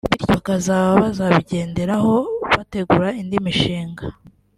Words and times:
bityo 0.09 0.27
bakaba 0.33 0.77
bazabigenderaho 1.01 2.13
bategura 2.53 3.07
indi 3.21 3.37
mishinga 3.45 4.03